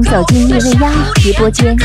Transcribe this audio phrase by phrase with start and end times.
[0.10, 1.76] 走进叶未央直播间。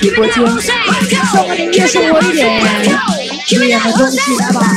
[0.00, 2.62] 直播间，送我也送我一点，
[3.58, 4.70] 不一样的东西来吧。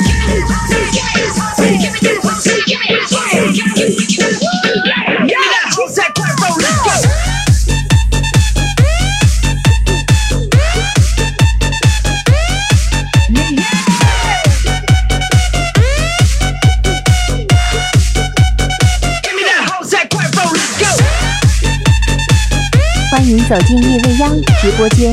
[23.52, 24.32] 走进夜未央
[24.62, 25.12] 直播间。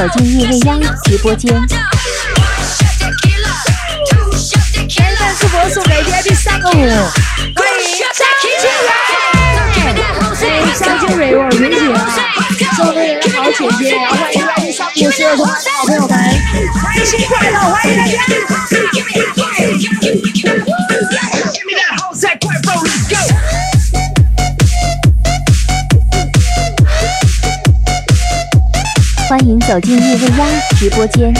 [0.00, 1.68] 走进叶未央直播间，缘
[5.16, 6.72] 分是魔术，每天第三个舞。
[6.72, 6.94] 欢迎
[8.14, 8.70] 张静远，
[9.76, 9.94] 欢
[10.56, 11.68] 迎张蕊，我理
[12.56, 12.98] 解，所有
[13.34, 14.84] 好姐姐，欢迎到沙
[15.36, 15.46] 漠
[15.84, 16.18] 村的好朋友们，
[16.96, 18.12] 开心快乐，欢迎大家。
[29.30, 31.32] 欢迎走进夜未央直播间。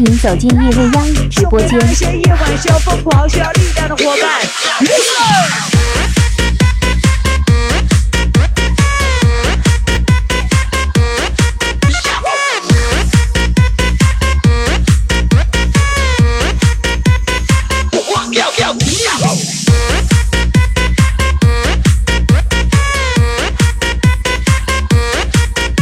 [0.00, 1.70] 欢迎走进夜未央直播间。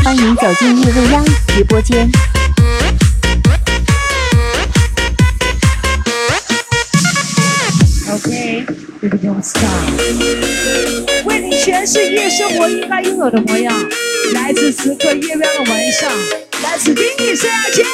[0.03, 2.46] 欢迎走进夜未央直播间。
[9.07, 9.61] y o n s t
[11.27, 13.73] 为你诠释夜生活应该拥有的模样。
[14.35, 16.11] 来自此刻夜未的晚上，
[16.65, 17.43] 来自音乐世
[17.75, 17.85] 界。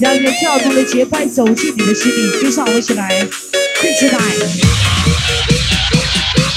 [0.00, 2.42] 让这跳动的节拍走进你的心里。
[2.42, 4.18] 就赏我起来，快起来！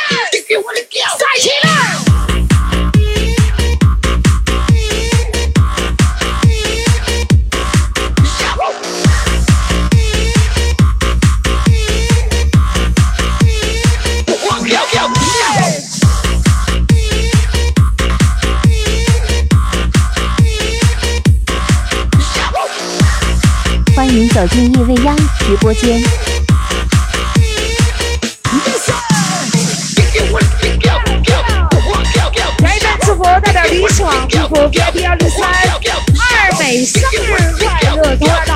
[24.38, 26.00] 走进夜未央直播间，
[32.62, 37.80] 来一份祝福，带点喜爽，祝福 VIP 幺零三二美生日快
[38.20, 38.47] 乐！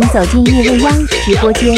[0.00, 1.76] 请走进夜未央直播间。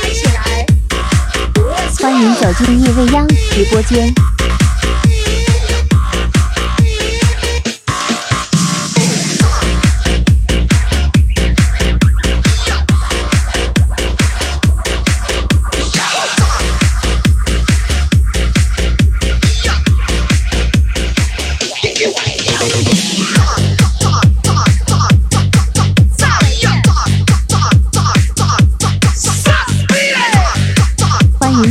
[0.00, 0.66] 嗨起来！
[2.00, 4.12] 欢迎走进叶未央直播间。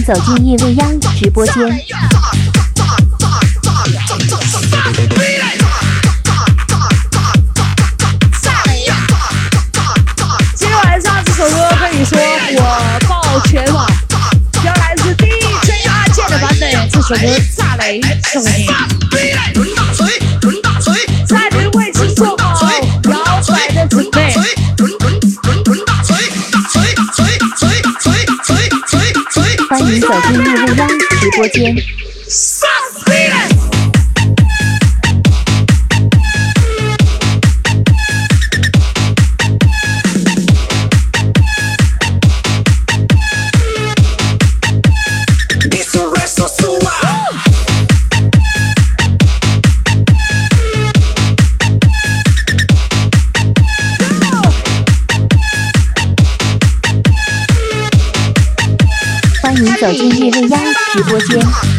[0.06, 0.88] 走进夜未央
[1.20, 1.56] 直播间，
[10.56, 12.20] 今天晚上这首歌可以说
[12.56, 13.84] 火爆全网，
[14.64, 17.26] 原来是 DJ 阿键的版本，这首歌
[17.58, 18.00] 炸雷
[18.32, 19.25] 送给你。
[30.08, 30.88] 走进穆未央
[31.20, 32.05] 直播间。
[59.88, 60.60] 走进日未央
[60.92, 61.75] 直播间。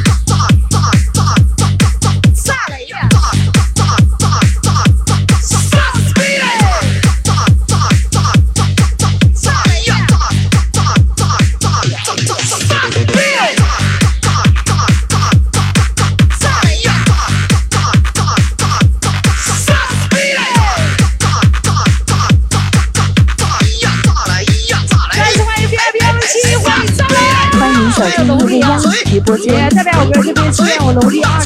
[29.39, 31.46] 姐，下面我们这边是现我农历二。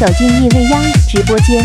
[0.00, 1.62] 走进夜未央直播间。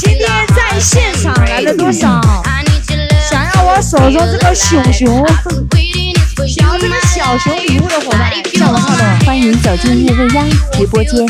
[0.00, 2.18] 今天在线上来了多少？
[3.28, 5.26] 想让我手中这个熊熊，
[6.48, 8.41] 想这个小熊礼物的伙伴。
[9.44, 11.26] 欢迎走进夜未央直播间。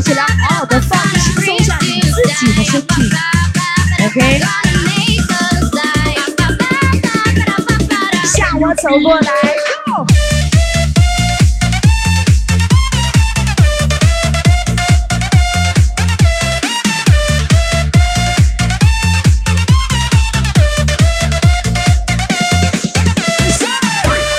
[0.00, 0.98] 起来，好好的放
[1.42, 3.10] 松一下你自己的身体
[4.04, 4.40] ，OK？
[8.36, 9.30] 向我走过来，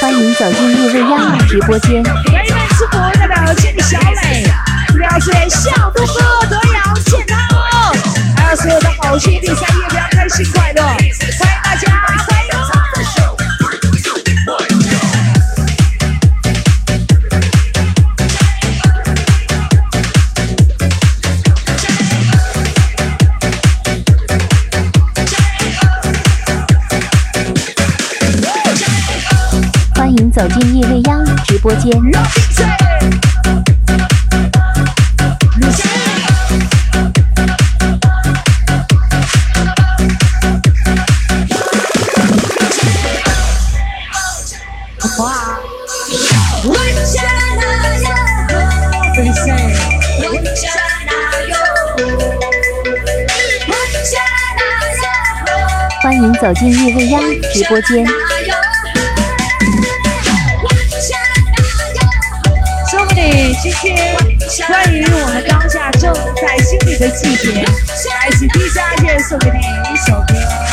[0.01, 2.01] 欢迎走进绿薇亚梦直播间。
[5.19, 7.37] 向东哥、德阳、建康，
[8.37, 9.47] 还有所有的好兄弟，
[10.11, 11.11] 开心快乐，欢迎
[11.61, 12.03] 大家，
[29.95, 31.91] 欢迎走进夜未央直播间。
[56.01, 57.21] 欢迎走进夜未央
[57.53, 58.05] 直播间。
[62.91, 64.17] 说不今天，
[64.67, 67.53] 欢迎我们当下正在经历的季节，
[68.09, 68.75] 来自 DJ
[69.07, 70.68] 家送给您一首歌。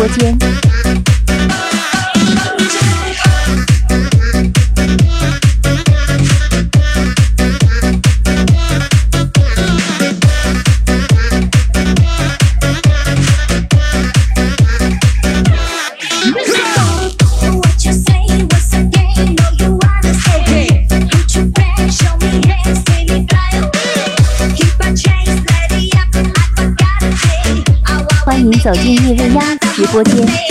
[0.00, 0.08] 欢
[28.40, 28.99] 迎走进。
[30.04, 30.49] 直播间。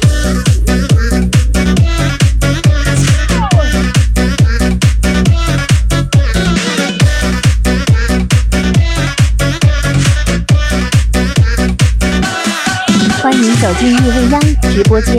[14.82, 15.18] 直播间，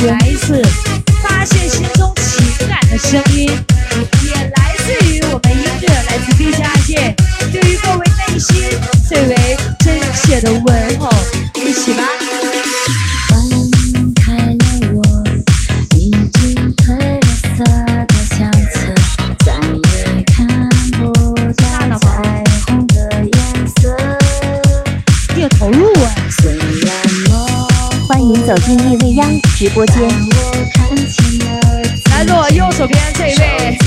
[0.02, 0.35] Gracias.
[29.76, 30.08] 直播间，
[32.12, 33.78] 来坐我右手边这一位，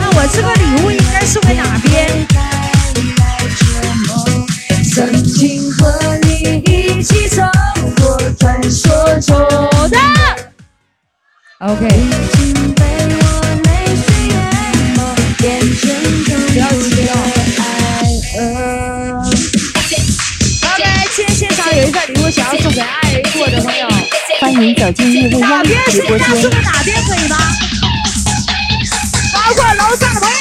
[0.00, 2.26] 那我这个礼物应该送给哪边
[11.60, 13.19] ？OK。
[21.80, 23.88] 谁在离想要送给爱人或者朋友。
[24.38, 26.26] 欢迎走进叶未央直播间。
[26.62, 27.38] 哪边是哪边，可以吗？
[29.32, 30.36] 包括楼上的朋友。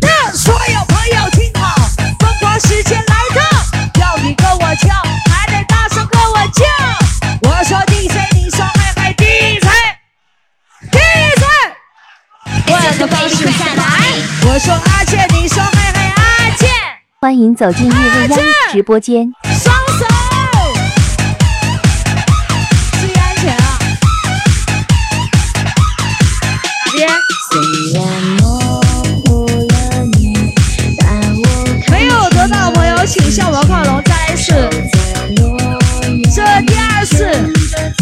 [0.00, 1.74] 让所有朋友听好，
[2.20, 3.42] 疯狂时间来到，
[4.00, 4.94] 要你跟我跳，
[5.32, 6.64] 还得大声跟我叫。
[7.48, 9.66] 我说 DJ，你说嗨嗨 DJ？DJ？
[12.72, 14.12] 换个方式再来。
[14.46, 15.43] 我说阿健你。
[17.24, 18.38] 欢迎走进月未央
[18.70, 19.32] 直播间。
[23.00, 23.78] 注意安全啊！
[26.92, 27.06] 别。
[31.90, 34.52] 没有得到朋友，请向我靠拢，再一次。
[36.26, 37.24] 这第二次，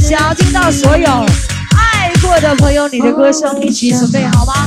[0.02, 1.06] 想要听到所有
[1.76, 4.66] 爱过的朋友你的歌声，一起准备好吗？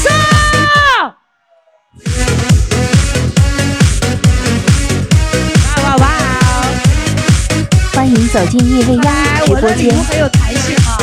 [8.31, 9.13] 走进叶未央
[9.45, 10.95] 直播间，我的礼物很有弹性啊，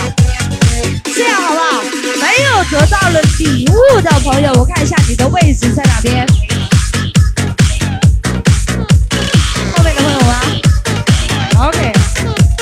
[1.14, 1.82] 这样好不好？
[2.22, 6.26] 没有得到了礼物的朋友，我看一下你的位置在哪边，
[9.74, 10.40] 后面的朋友吗
[11.68, 11.92] ？OK，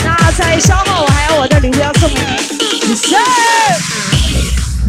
[0.04, 2.10] 那在稍后我还有我的礼物要送。
[2.92, 3.20] 三。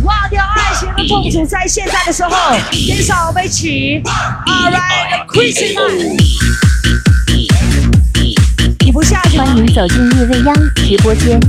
[0.04, 2.32] 忘掉爱情的痛苦，在现在的时候，
[2.72, 4.02] 天少一起
[4.44, 6.77] ，Alright，开心来。
[9.06, 11.40] 欢迎走进叶未央直播间。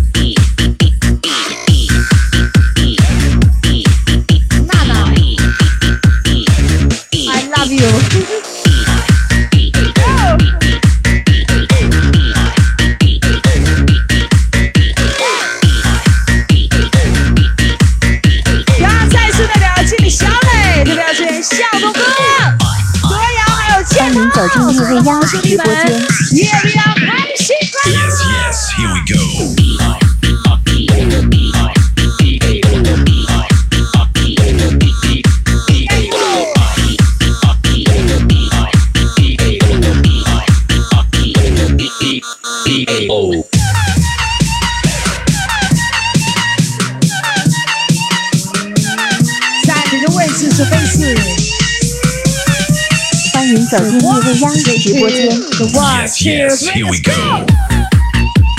[55.37, 57.45] The one, Yes, two, yes, three, here we let's go.
[57.45, 58.53] go.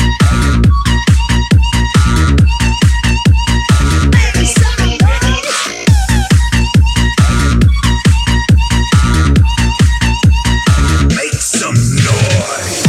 [11.08, 12.84] ，Make some noise.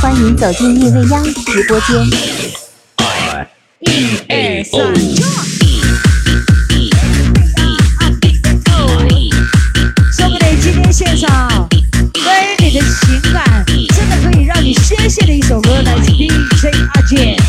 [0.00, 1.97] 欢迎走进叶未央 直播间，
[3.79, 4.95] 一、二、三，
[10.13, 11.49] 兄弟今天线上，
[11.91, 17.40] 为你的情感真的可以让你宣泄的一首歌，来自 DJ 阿健。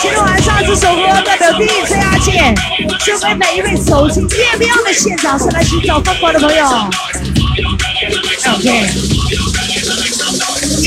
[0.00, 2.54] 天晚上这首歌代表第一 j r j
[2.98, 6.64] 送给每一位走进月亮的现场，上来寻找发光的朋友。
[8.56, 10.07] OK。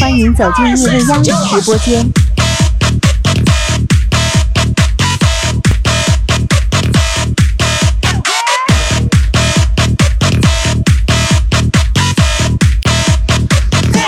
[0.02, 1.30] 欢迎走进日未央直
[1.62, 2.02] 播间。
[13.94, 14.02] 欢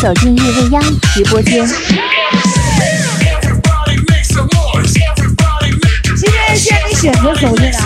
[0.00, 0.80] 走进日未央
[1.12, 1.68] 直播间。
[6.98, 7.78] 选择走进来，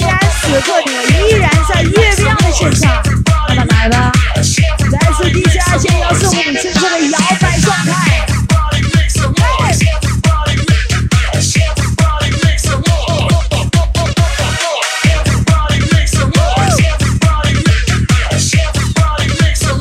[0.00, 3.02] 然此刻你依然在月亮的线上。
[3.48, 4.12] 来吧，
[4.92, 8.26] 来自地下线要送自舞池中的摇摆状态。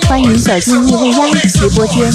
[0.07, 2.09] 欢迎走进逆味压直播间。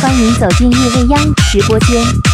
[0.00, 2.33] 欢迎走进夜未央直播间。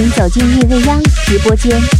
[0.00, 1.97] 请走进夜未央直播间。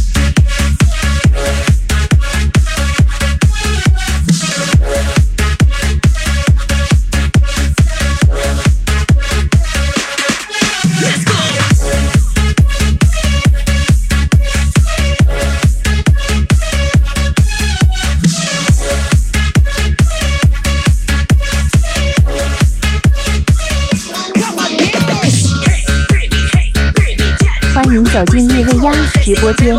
[29.21, 29.77] 直播间，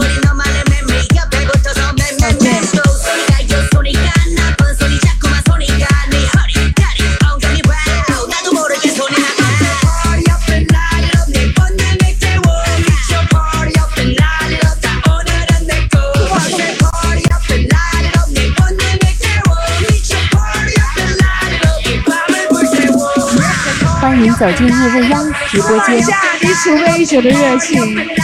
[24.00, 26.04] 欢迎走进叶未央直播间。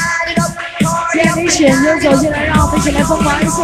[1.35, 3.63] 今天没走进来，让我们一起来疯狂一次！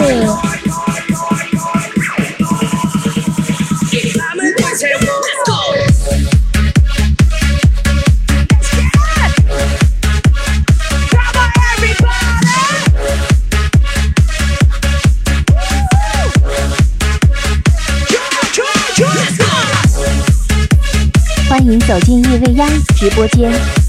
[21.51, 23.82] 欢迎走进夜未央直播间。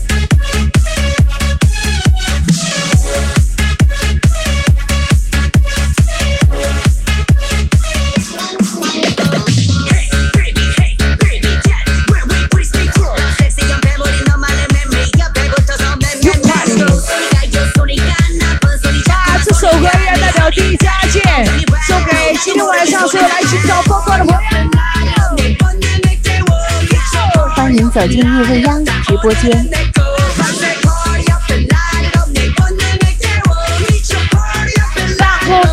[27.94, 29.52] 走进易未央直播间，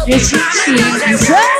[0.04, 1.59] 别生气。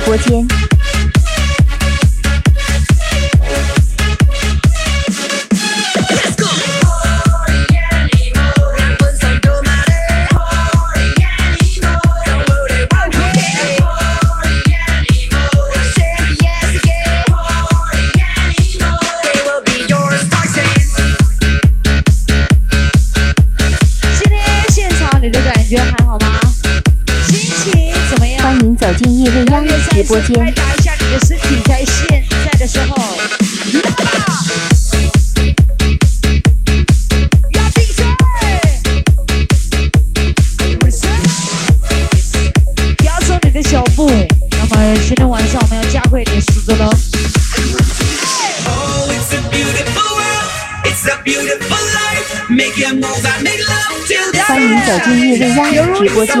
[0.00, 0.44] 播间。
[30.22, 31.84] 拍打一下你的身体，在
[32.44, 32.96] 在的时候，
[33.66, 34.04] 你的那
[44.70, 46.90] 么今天晚上我们要加快点速度喽！
[54.46, 56.40] 欢迎走进夜未央直播间。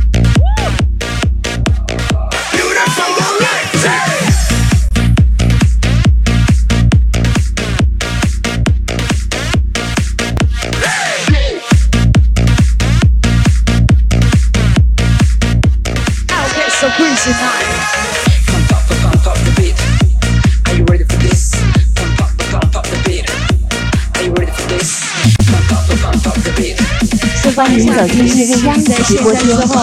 [27.53, 29.75] 欢迎走进这个央的直播间后。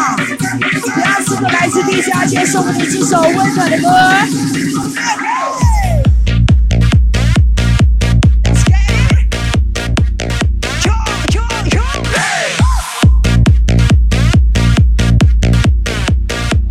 [0.86, 3.88] 让我们来自地下，先送你们首温暖的歌。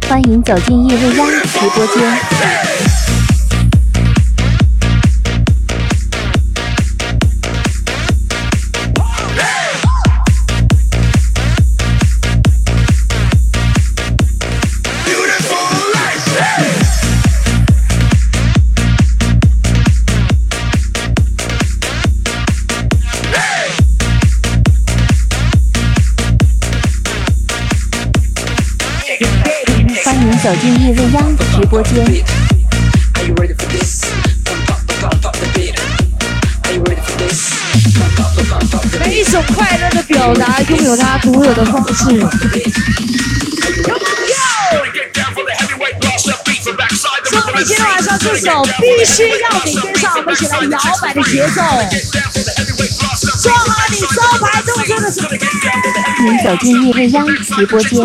[0.08, 2.83] 欢迎走进叶未央直播间。
[30.44, 32.04] 走进叶未央的直播间。
[39.00, 42.04] 每一种快乐的表达，拥有它独有的方式。
[42.04, 42.28] 说
[47.40, 51.62] 好今天晚上这首，必须要你跟上我们一起来摇摆的节奏。
[53.40, 55.30] 说好你牌动作的时候，
[56.30, 57.98] 你走进叶未央直播间。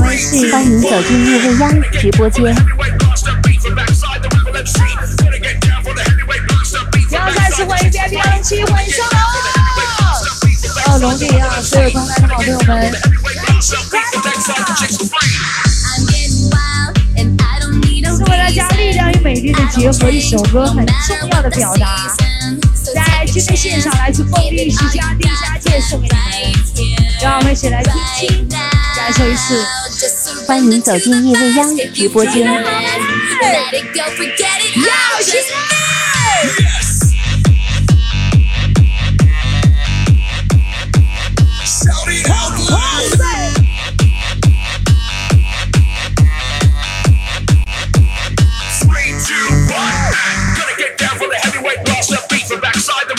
[0.00, 0.16] 欢
[0.66, 2.44] 迎走进叶未央直播间。
[7.10, 9.18] 然再次欢迎叶未央七欢迎收龙
[9.78, 10.68] 弟。
[10.90, 12.92] 哦，龙弟啊，所有同台的好朋友们。
[13.62, 13.76] 是
[18.24, 22.12] 为大家力量与美丽的结合，一首歌很重要的表达。
[22.94, 26.10] 在今天现上来自凤丽世家李家健送给你
[26.94, 28.48] 们，让我们一起来听。
[30.46, 32.44] 欢迎走进夜未央直播间。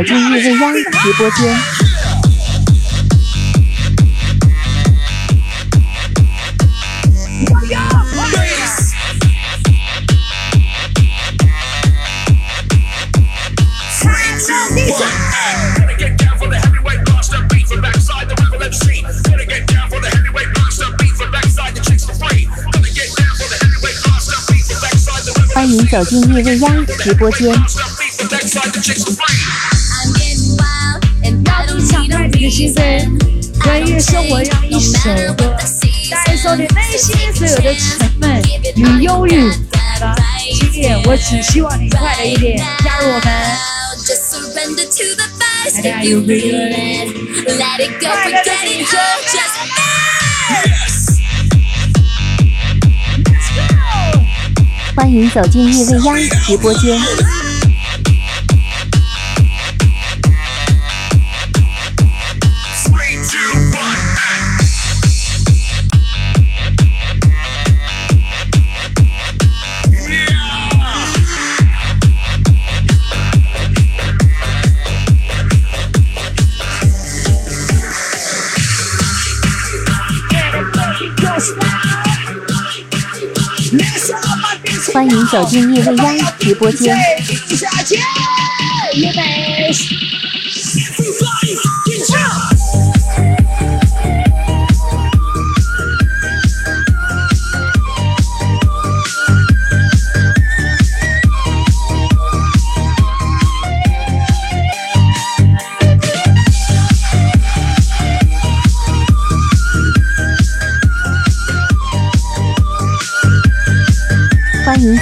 [0.00, 0.64] 走进日未央
[1.02, 1.44] 直播间。
[13.92, 13.94] 欢
[25.70, 27.54] 迎走进夜未央直播间。
[32.40, 33.18] 李心声，
[33.62, 35.54] 关于生活用一首歌，
[36.24, 38.42] 带走你内心所有的沉闷
[38.76, 39.52] 与忧郁。
[40.58, 43.56] 今天我只希望你快乐一点，加入我们，
[54.96, 57.49] 欢迎走进叶未央的直播间。
[85.02, 86.90] 欢迎走进叶未央直播间。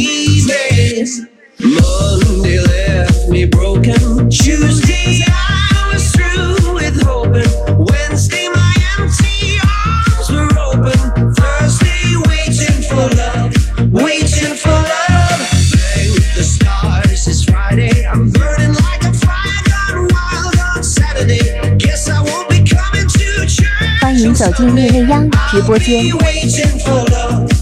[24.03, 27.56] 欢迎走进夜未央直播间。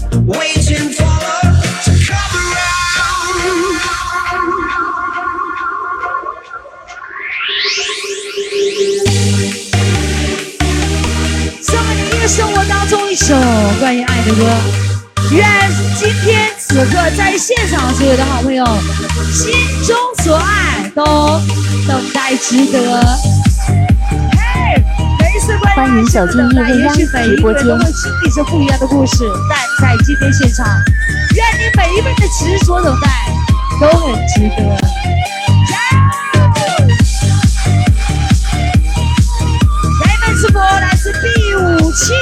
[14.27, 14.41] 哥哥，
[15.35, 15.45] 愿
[15.95, 18.65] 今天此刻在现场所有的好朋友，
[19.31, 19.51] 心
[19.85, 21.05] 中所爱都
[21.87, 23.05] 等待值得。
[25.75, 27.53] 欢迎走进易未央直播间，欢迎各位
[28.33, 29.29] 粉不一样的故事。
[29.47, 29.59] 但
[29.95, 30.65] 在今天现场，
[31.35, 33.07] 愿你每一份的执着等待
[33.79, 34.77] 都很值得。
[35.69, 36.81] 下
[40.09, 42.15] 一位是波来自 B 五七。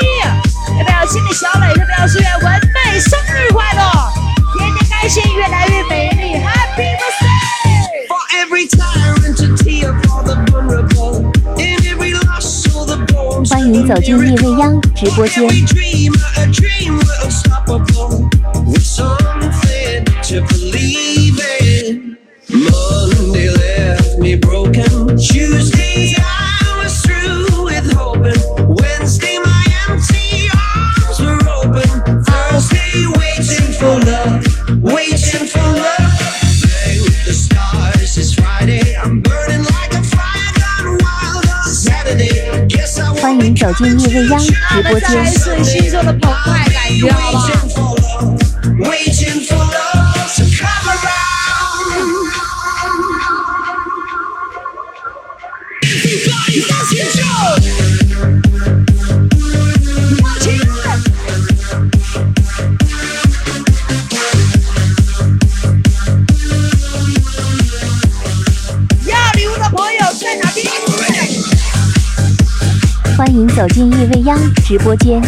[1.14, 1.22] 小
[1.60, 4.12] 美，特别祝愿文美生日快乐，
[4.58, 7.44] 天天开心，越来越美丽，Happy Birthday！
[13.48, 15.48] 欢迎走进叶未央直播间。
[43.44, 47.93] 您走进夜未央直播间，还是很轻的澎湃感觉，好不好？
[73.56, 74.36] 走进夜未央
[74.66, 75.22] 直播间。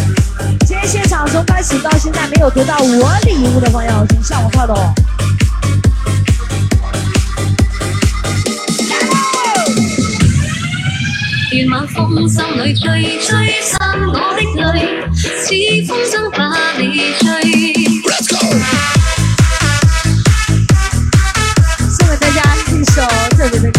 [0.66, 4.74] 今天现场从开始到现在没有得到我礼物的朋友，请向我靠拢。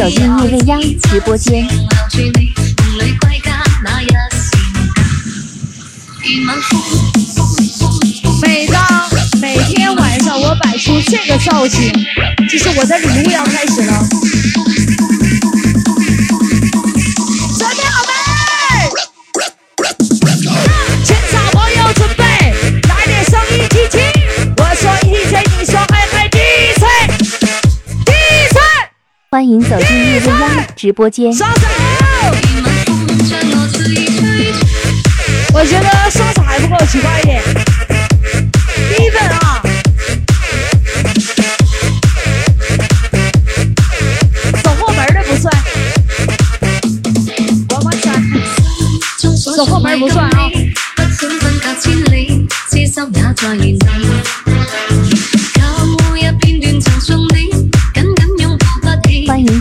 [0.00, 1.68] 走进叶未央直播间。
[8.42, 9.10] 每当
[9.42, 11.92] 每天晚上，我摆出这个造型，
[12.48, 14.29] 就是我的礼物要开始了。
[29.42, 31.32] 欢迎走进叶未央直播间。
[31.32, 31.48] 刷
[35.54, 37.40] 我觉得刷洒还不够奇怪一点。
[38.20, 39.62] e v e 啊，
[44.62, 45.56] 走后门的不算，
[49.56, 50.50] 走后门不算啊。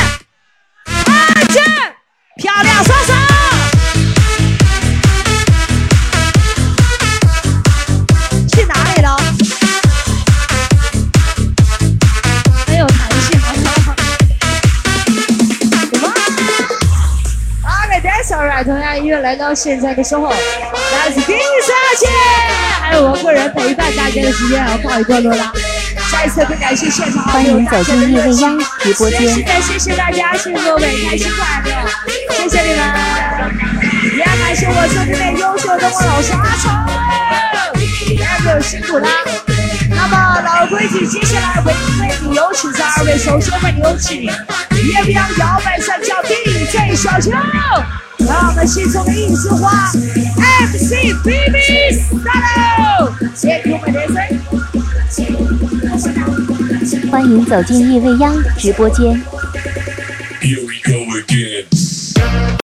[19.31, 22.05] 来到现在的时候，来自冰沙姐，
[22.81, 25.53] 还有我个人陪伴大家的时间，我抱一个落啦。
[26.11, 32.83] 再次次感谢现场的朋友们，再次感谢谢大家，谢谢各位开心快乐，谢谢你们。
[34.17, 36.91] 也感谢我兄弟们优秀，的我老师阿超，
[37.71, 39.07] 哎，辛苦了。
[39.95, 47.31] 那么老规矩，接下来唯一最的有请这二位首先为你有请，夜未央摇摆上脚 DJ 小秋。
[48.27, 50.91] 让我们心中的一束花，MC
[51.23, 51.59] BB
[51.89, 52.09] s
[57.01, 59.21] t 欢迎走进叶未央直播间。